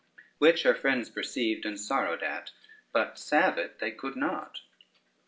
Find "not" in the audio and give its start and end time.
4.15-4.61